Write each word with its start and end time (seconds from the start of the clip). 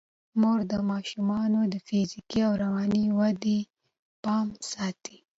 مور 0.41 0.59
د 0.71 0.73
ماشومانو 0.91 1.59
د 1.73 1.75
فزیکي 1.87 2.39
او 2.47 2.53
رواني 2.63 3.05
ودې 3.17 3.59
پام 4.23 4.47
ساتي. 4.71 5.17